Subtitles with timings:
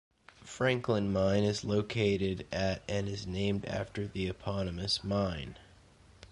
[0.45, 5.57] Franklin Mine is located at and is named after the eponymous mine.